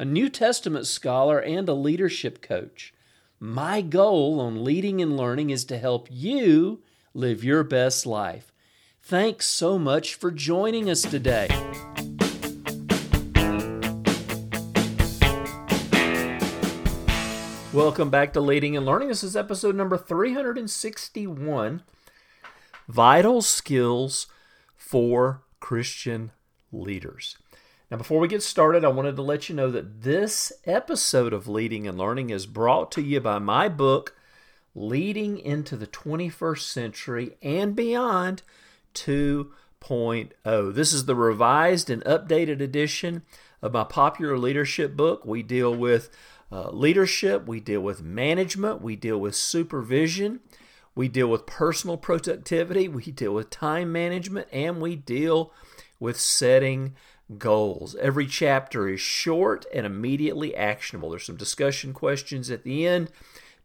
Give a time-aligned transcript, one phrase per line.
[0.00, 2.94] a New Testament scholar, and a leadership coach.
[3.40, 6.82] My goal on leading and learning is to help you
[7.14, 8.52] live your best life.
[9.02, 11.48] Thanks so much for joining us today.
[17.72, 19.08] Welcome back to Leading and Learning.
[19.08, 21.82] This is episode number 361
[22.86, 24.28] Vital Skills
[24.76, 26.30] for Christian
[26.70, 27.36] Leaders.
[27.90, 31.48] Now, before we get started, I wanted to let you know that this episode of
[31.48, 34.14] Leading and Learning is brought to you by my book,
[34.74, 38.42] Leading into the 21st Century and Beyond
[38.92, 40.74] 2.0.
[40.74, 43.22] This is the revised and updated edition
[43.62, 45.24] of my popular leadership book.
[45.24, 46.10] We deal with
[46.52, 50.40] uh, leadership, we deal with management, we deal with supervision,
[50.94, 55.54] we deal with personal productivity, we deal with time management, and we deal
[55.98, 56.94] with setting
[57.36, 57.94] goals.
[57.96, 61.10] Every chapter is short and immediately actionable.
[61.10, 63.10] There's some discussion questions at the end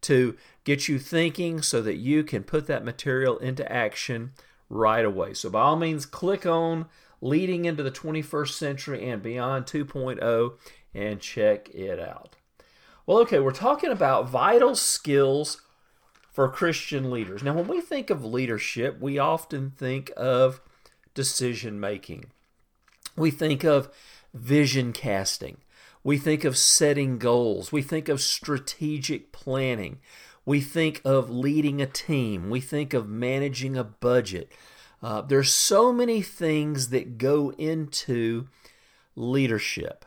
[0.01, 4.31] to get you thinking so that you can put that material into action
[4.69, 5.33] right away.
[5.33, 6.87] So, by all means, click on
[7.23, 10.53] Leading into the 21st Century and Beyond 2.0
[10.93, 12.35] and check it out.
[13.05, 15.61] Well, okay, we're talking about vital skills
[16.33, 17.41] for Christian leaders.
[17.41, 20.59] Now, when we think of leadership, we often think of
[21.13, 22.25] decision making.
[23.15, 23.89] We think of
[24.33, 25.57] vision casting.
[26.03, 27.71] We think of setting goals.
[27.71, 29.99] We think of strategic planning.
[30.45, 32.49] We think of leading a team.
[32.49, 34.51] We think of managing a budget.
[35.01, 38.47] Uh, there's so many things that go into
[39.15, 40.05] leadership.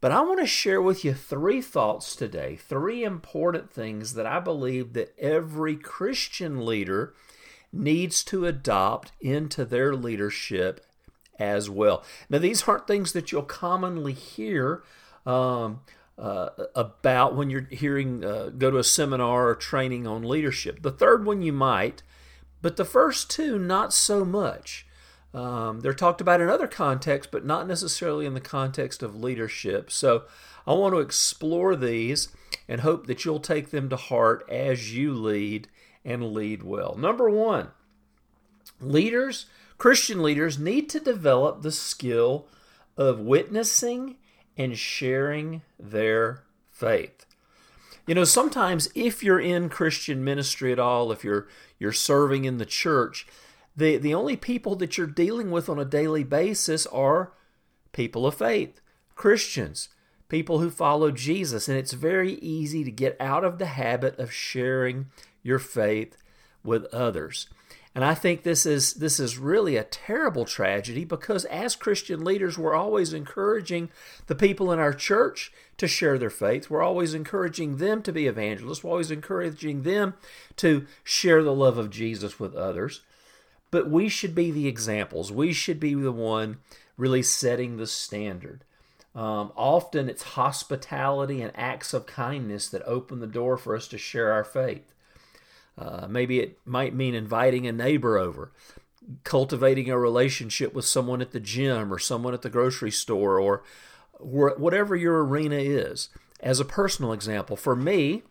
[0.00, 4.40] But I want to share with you three thoughts today, three important things that I
[4.40, 7.14] believe that every Christian leader
[7.72, 10.84] needs to adopt into their leadership
[11.38, 12.04] as well.
[12.28, 14.82] Now, these aren't things that you'll commonly hear
[15.24, 15.80] um,
[16.18, 20.82] uh, about when you're hearing uh, go to a seminar or training on leadership.
[20.82, 22.02] The third one you might,
[22.62, 24.86] but the first two not so much.
[25.34, 29.90] Um, they're talked about in other contexts, but not necessarily in the context of leadership.
[29.90, 30.24] So
[30.66, 32.28] I want to explore these
[32.66, 35.68] and hope that you'll take them to heart as you lead
[36.04, 36.94] and lead well.
[36.96, 37.68] Number one,
[38.80, 39.46] leaders
[39.78, 42.46] Christian leaders need to develop the skill
[42.96, 44.16] of witnessing
[44.56, 47.26] and sharing their faith.
[48.06, 51.48] You know, sometimes if you're in Christian ministry at all, if you're
[51.78, 53.26] you're serving in the church,
[53.76, 57.32] the, the only people that you're dealing with on a daily basis are
[57.92, 58.80] people of faith,
[59.14, 59.90] Christians,
[60.28, 61.68] people who follow Jesus.
[61.68, 65.06] And it's very easy to get out of the habit of sharing
[65.42, 66.16] your faith
[66.64, 67.48] with others.
[67.96, 72.58] And I think this is this is really a terrible tragedy because as Christian leaders
[72.58, 73.88] we're always encouraging
[74.26, 76.68] the people in our church to share their faith.
[76.68, 78.84] We're always encouraging them to be evangelists.
[78.84, 80.12] We're always encouraging them
[80.56, 83.00] to share the love of Jesus with others.
[83.70, 85.32] But we should be the examples.
[85.32, 86.58] We should be the one
[86.98, 88.62] really setting the standard.
[89.14, 93.96] Um, often it's hospitality and acts of kindness that open the door for us to
[93.96, 94.92] share our faith.
[95.78, 98.52] Uh, maybe it might mean inviting a neighbor over,
[99.24, 103.62] cultivating a relationship with someone at the gym or someone at the grocery store or
[104.18, 106.08] whatever your arena is.
[106.40, 108.22] As a personal example, for me,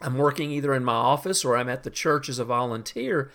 [0.00, 3.30] I'm working either in my office or I'm at the church as a volunteer.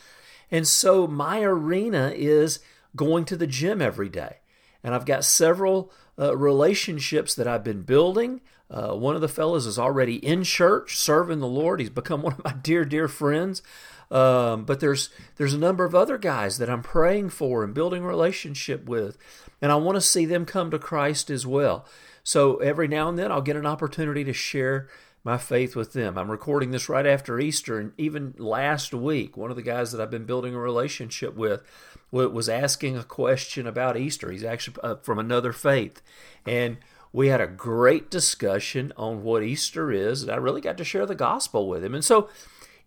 [0.49, 2.59] And so my arena is
[2.95, 4.37] going to the gym every day.
[4.83, 8.41] And I've got several uh, relationships that I've been building.
[8.71, 11.79] Uh, one of the fellows is already in church serving the Lord.
[11.79, 13.61] He's become one of my dear, dear friends.
[14.09, 18.03] Um, but there's there's a number of other guys that I'm praying for and building
[18.03, 19.17] a relationship with,
[19.61, 21.85] and I want to see them come to Christ as well.
[22.23, 24.89] So every now and then I'll get an opportunity to share
[25.23, 26.17] my faith with them.
[26.17, 30.01] I'm recording this right after Easter, and even last week, one of the guys that
[30.01, 31.63] I've been building a relationship with
[32.11, 34.29] was asking a question about Easter.
[34.29, 36.01] He's actually uh, from another faith,
[36.45, 36.77] and
[37.13, 41.05] we had a great discussion on what Easter is, and I really got to share
[41.05, 41.93] the gospel with him.
[41.93, 42.29] And so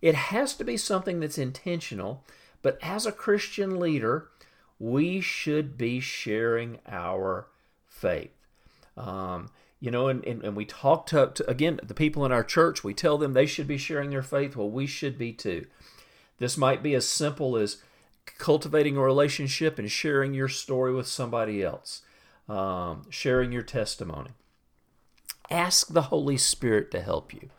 [0.01, 2.23] it has to be something that's intentional,
[2.61, 4.29] but as a Christian leader,
[4.79, 7.47] we should be sharing our
[7.87, 8.31] faith.
[8.97, 9.49] Um,
[9.79, 12.83] you know, and, and, and we talk to, to, again, the people in our church,
[12.83, 14.55] we tell them they should be sharing their faith.
[14.55, 15.67] Well, we should be too.
[16.39, 17.77] This might be as simple as
[18.37, 22.01] cultivating a relationship and sharing your story with somebody else,
[22.47, 24.31] um, sharing your testimony.
[25.49, 27.49] Ask the Holy Spirit to help you.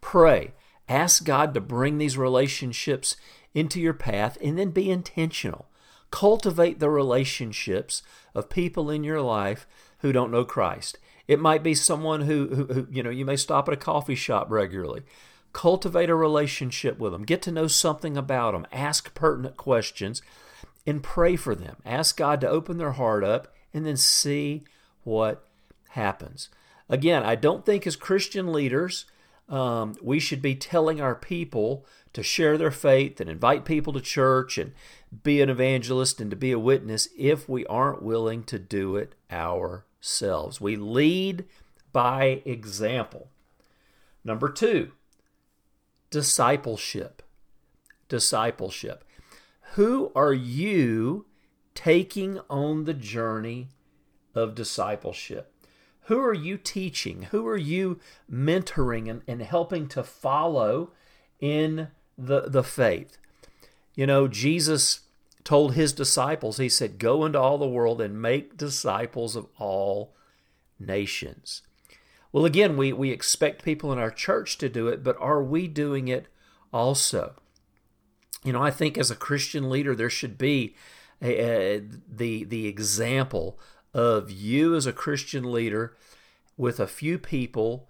[0.00, 0.52] Pray.
[0.88, 3.16] Ask God to bring these relationships
[3.54, 5.66] into your path and then be intentional.
[6.10, 8.02] Cultivate the relationships
[8.34, 9.66] of people in your life
[9.98, 10.98] who don't know Christ.
[11.26, 14.14] It might be someone who, who, who, you know, you may stop at a coffee
[14.14, 15.02] shop regularly.
[15.52, 17.24] Cultivate a relationship with them.
[17.24, 18.66] Get to know something about them.
[18.70, 20.22] Ask pertinent questions
[20.86, 21.76] and pray for them.
[21.84, 24.64] Ask God to open their heart up and then see
[25.04, 25.46] what
[25.90, 26.48] happens.
[26.88, 29.06] Again, I don't think as Christian leaders,
[29.48, 34.00] um, we should be telling our people to share their faith and invite people to
[34.00, 34.72] church and
[35.22, 39.14] be an evangelist and to be a witness if we aren't willing to do it
[39.30, 40.60] ourselves.
[40.60, 41.44] We lead
[41.92, 43.28] by example.
[44.24, 44.92] Number two,
[46.10, 47.22] discipleship.
[48.08, 49.04] Discipleship.
[49.74, 51.26] Who are you
[51.76, 53.68] taking on the journey
[54.34, 55.52] of discipleship?
[56.06, 57.28] Who are you teaching?
[57.30, 58.00] Who are you
[58.30, 60.90] mentoring and, and helping to follow
[61.40, 63.18] in the, the faith?
[63.94, 65.00] You know, Jesus
[65.42, 70.14] told his disciples, he said, Go into all the world and make disciples of all
[70.78, 71.62] nations.
[72.32, 75.68] Well, again, we, we expect people in our church to do it, but are we
[75.68, 76.26] doing it
[76.72, 77.34] also?
[78.44, 80.74] You know, I think as a Christian leader, there should be
[81.22, 83.58] a, a, the, the example
[83.94, 85.96] of you as a Christian leader
[86.56, 87.88] with a few people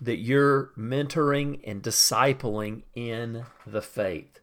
[0.00, 4.40] that you're mentoring and discipling in the faith.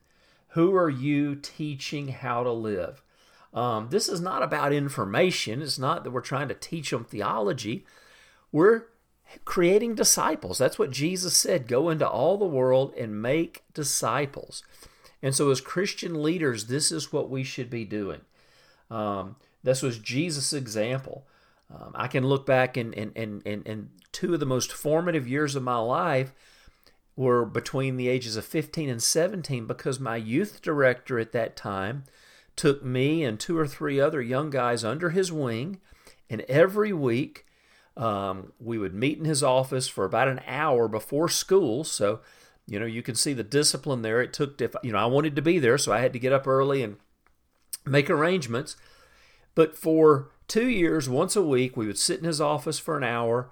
[0.50, 3.02] Who are you teaching how to live?
[3.54, 5.62] Um, this is not about information.
[5.62, 7.86] It's not that we're trying to teach them theology.
[8.52, 8.84] We're
[9.46, 10.58] creating disciples.
[10.58, 14.64] That's what Jesus said go into all the world and make disciples.
[15.22, 18.22] And so, as Christian leaders, this is what we should be doing.
[18.90, 21.28] Um, this was Jesus' example.
[21.74, 25.28] Um, I can look back and, and, and, and, and two of the most formative
[25.28, 26.34] years of my life
[27.16, 32.06] were between the ages of 15 and 17 because my youth director at that time
[32.56, 35.80] took me and two or three other young guys under his wing.
[36.30, 37.46] And every week
[37.98, 41.84] um, we would meet in his office for about an hour before school.
[41.84, 42.22] So,
[42.70, 44.22] you know, you can see the discipline there.
[44.22, 46.34] It took, if, you know, I wanted to be there, so I had to get
[46.34, 46.98] up early and
[47.86, 48.78] make arrangements.
[49.56, 53.04] But for two years, once a week, we would sit in his office for an
[53.04, 53.50] hour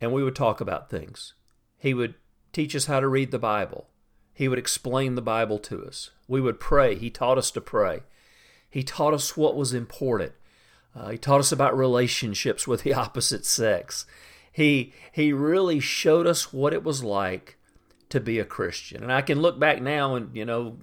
[0.00, 1.32] and we would talk about things.
[1.78, 2.14] He would
[2.52, 3.88] teach us how to read the Bible.
[4.34, 6.10] He would explain the Bible to us.
[6.28, 6.94] We would pray.
[6.94, 8.02] He taught us to pray.
[8.68, 10.32] He taught us what was important.
[10.94, 14.04] Uh, he taught us about relationships with the opposite sex.
[14.52, 17.57] He, he really showed us what it was like
[18.10, 19.02] to be a Christian.
[19.02, 20.78] And I can look back now and, you know,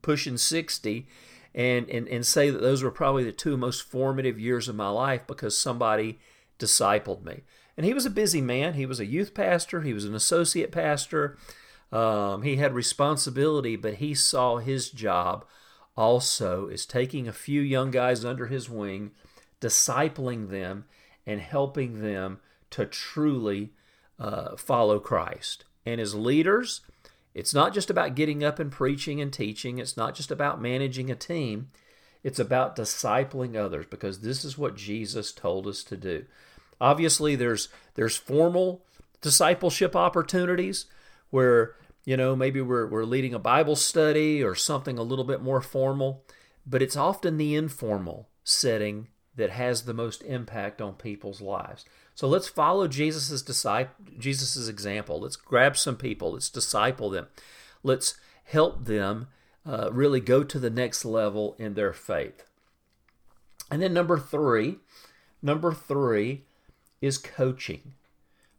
[0.00, 1.06] pushing 60
[1.54, 4.88] and, and, and say that those were probably the two most formative years of my
[4.88, 6.18] life because somebody
[6.58, 7.42] discipled me.
[7.76, 8.74] And he was a busy man.
[8.74, 11.38] He was a youth pastor, he was an associate pastor.
[11.90, 15.44] Um, he had responsibility, but he saw his job
[15.94, 19.10] also as taking a few young guys under his wing,
[19.60, 20.86] discipling them,
[21.26, 22.40] and helping them
[22.70, 23.74] to truly
[24.18, 25.66] uh, follow Christ.
[25.84, 26.80] And as leaders,
[27.34, 31.10] it's not just about getting up and preaching and teaching, it's not just about managing
[31.10, 31.70] a team.
[32.22, 36.24] It's about discipling others because this is what Jesus told us to do.
[36.80, 38.84] Obviously, there's there's formal
[39.20, 40.86] discipleship opportunities
[41.30, 41.74] where
[42.04, 45.60] you know maybe we're, we're leading a bible study or something a little bit more
[45.60, 46.24] formal
[46.66, 52.28] but it's often the informal setting that has the most impact on people's lives so
[52.28, 55.20] let's follow Jesus's disciple, Jesus's example.
[55.20, 56.32] Let's grab some people.
[56.32, 57.28] Let's disciple them.
[57.82, 59.28] Let's help them
[59.66, 62.44] uh, really go to the next level in their faith.
[63.70, 64.76] And then number three,
[65.40, 66.42] number three
[67.00, 67.94] is coaching.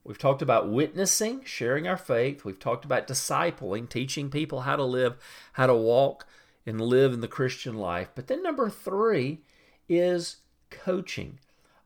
[0.04, 2.44] We've talked about witnessing, sharing our faith.
[2.44, 5.16] We've talked about discipling, teaching people how to live,
[5.54, 6.28] how to walk
[6.66, 8.10] and live in the Christian life.
[8.16, 9.40] But then number three
[9.88, 10.38] is
[10.70, 11.40] coaching.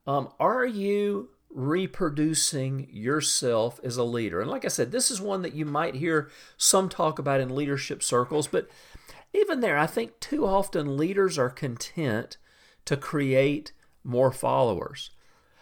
[0.06, 4.40] Um, are you reproducing yourself as a leader.
[4.40, 7.54] And like I said, this is one that you might hear some talk about in
[7.54, 8.68] leadership circles, but
[9.32, 12.36] even there, I think too often leaders are content
[12.84, 13.72] to create
[14.04, 15.10] more followers.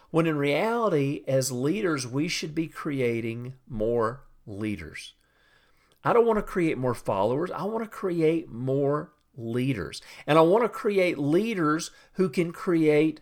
[0.09, 5.13] When in reality, as leaders, we should be creating more leaders.
[6.03, 7.51] I don't want to create more followers.
[7.51, 10.01] I want to create more leaders.
[10.25, 13.19] And I want to create leaders who can create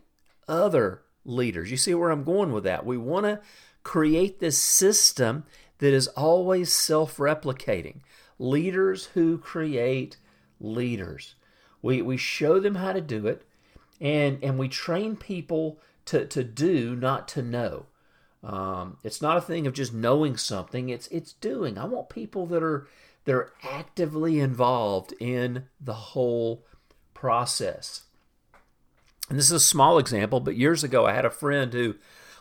[0.47, 1.71] other leaders.
[1.71, 2.85] You see where I'm going with that?
[2.85, 3.41] We want to
[3.83, 5.43] create this system
[5.79, 7.97] that is always self replicating.
[8.39, 10.17] Leaders who create
[10.59, 11.35] leaders.
[11.81, 13.43] We, we show them how to do it,
[14.01, 17.85] and, and we train people to, to do, not to know.
[18.43, 21.77] Um, it's not a thing of just knowing something, it's, it's doing.
[21.77, 22.87] I want people that are,
[23.25, 26.65] that are actively involved in the whole
[27.13, 28.03] process.
[29.29, 31.95] And this is a small example, but years ago I had a friend who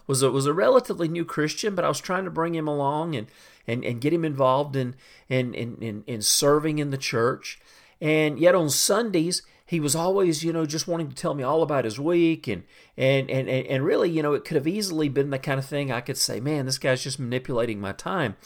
[0.06, 3.14] was a, was a relatively new Christian, but I was trying to bring him along
[3.16, 3.26] and,
[3.66, 4.94] and, and get him involved in,
[5.28, 7.58] in, in, in serving in the church.
[8.00, 11.62] And yet on Sundays, he was always, you know, just wanting to tell me all
[11.62, 12.64] about his week and,
[12.98, 15.90] and, and, and really, you know, it could have easily been the kind of thing
[15.90, 18.36] I could say, man, this guy's just manipulating my time.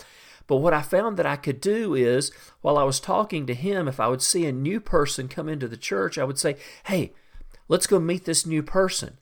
[0.46, 2.30] But what I found that I could do is,
[2.62, 5.68] while I was talking to him, if I would see a new person come into
[5.68, 7.12] the church, I would say, hey,
[7.68, 9.18] let's go meet this new person.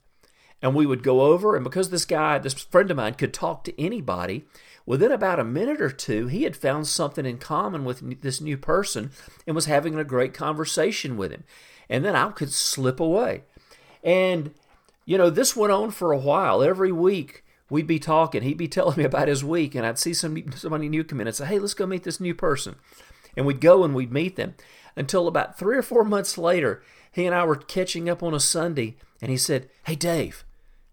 [0.62, 3.62] And we would go over, and because this guy, this friend of mine, could talk
[3.65, 4.47] to anybody,
[4.87, 8.57] within about a minute or two, he had found something in common with this new
[8.57, 9.11] person
[9.47, 11.45] and was having a great conversation with him.
[11.91, 13.43] And then I could slip away.
[14.03, 14.55] And,
[15.05, 16.62] you know, this went on for a while.
[16.62, 18.43] Every week, we'd be talking.
[18.43, 21.26] He'd be telling me about his week, and I'd see somebody, somebody new come in
[21.26, 22.76] and say, hey, let's go meet this new person.
[23.37, 24.55] And we'd go and we'd meet them
[24.97, 26.83] until about three or four months later,
[27.17, 30.45] he and I were catching up on a Sunday, and he said, Hey, Dave,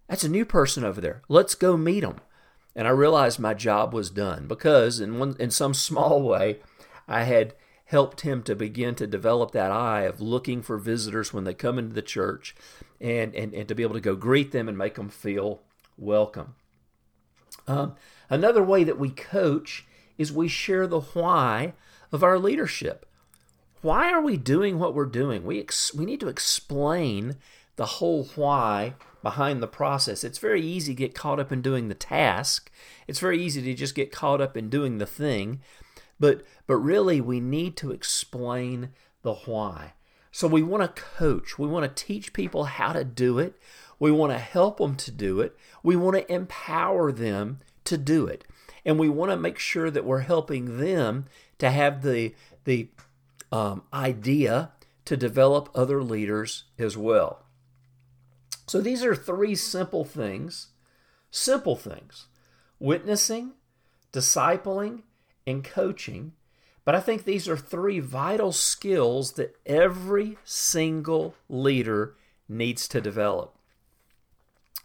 [0.08, 1.20] that's a new person over there.
[1.28, 2.16] Let's go meet him.
[2.74, 6.60] And I realized my job was done because, in, one, in some small way,
[7.06, 7.52] I had
[7.84, 11.78] helped him to begin to develop that eye of looking for visitors when they come
[11.78, 12.56] into the church
[13.02, 15.60] and, and, and to be able to go greet them and make them feel
[15.98, 16.54] welcome.
[17.68, 17.96] Um,
[18.30, 19.84] another way that we coach
[20.16, 21.74] is we share the why
[22.10, 23.04] of our leadership
[23.84, 25.44] why are we doing what we're doing?
[25.44, 27.36] We, ex- we need to explain
[27.76, 30.24] the whole why behind the process.
[30.24, 32.70] It's very easy to get caught up in doing the task.
[33.06, 35.60] It's very easy to just get caught up in doing the thing.
[36.18, 38.88] But but really we need to explain
[39.20, 39.92] the why.
[40.32, 41.58] So we want to coach.
[41.58, 43.54] We want to teach people how to do it.
[43.98, 45.56] We want to help them to do it.
[45.82, 48.44] We want to empower them to do it.
[48.84, 51.26] And we want to make sure that we're helping them
[51.58, 52.88] to have the the
[53.52, 54.72] um, idea
[55.04, 57.44] to develop other leaders as well.
[58.66, 60.68] So these are three simple things,
[61.30, 62.26] simple things
[62.80, 63.52] witnessing,
[64.12, 65.02] discipling,
[65.46, 66.32] and coaching.
[66.84, 72.16] But I think these are three vital skills that every single leader
[72.48, 73.56] needs to develop.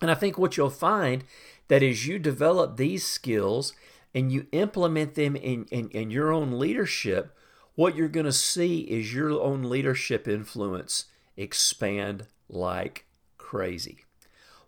[0.01, 1.25] And I think what you'll find
[1.67, 3.73] that as you develop these skills
[4.13, 7.35] and you implement them in, in, in your own leadership,
[7.79, 11.05] what you're going to see is your own leadership influence
[11.37, 13.05] expand like
[13.37, 13.99] crazy.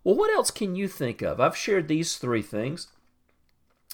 [0.02, 1.38] Well, what else can you think of?
[1.38, 2.86] I've shared these three things.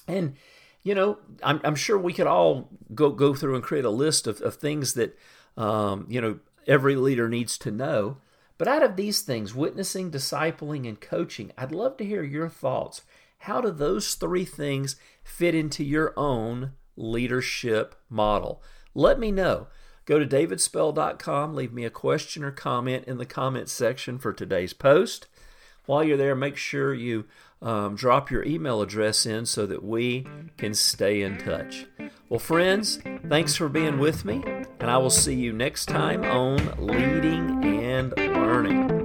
[0.07, 0.37] And,
[0.83, 4.25] you know, I'm, I'm sure we could all go, go through and create a list
[4.25, 5.19] of, of things that,
[5.57, 8.19] um, you know, every leader needs to know.
[8.57, 13.01] But out of these things, witnessing, discipling, and coaching, I'd love to hear your thoughts.
[13.39, 14.95] How do those three things
[15.25, 18.63] fit into your own leadership model?
[18.99, 19.67] Let me know.
[20.03, 24.73] Go to davidspell.com, leave me a question or comment in the comment section for today's
[24.73, 25.27] post.
[25.85, 27.23] While you're there, make sure you
[27.61, 30.27] um, drop your email address in so that we
[30.57, 31.85] can stay in touch.
[32.27, 34.43] Well, friends, thanks for being with me,
[34.81, 38.98] and I will see you next time on Leading and Learning.